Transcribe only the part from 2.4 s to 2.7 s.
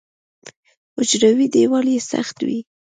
وي.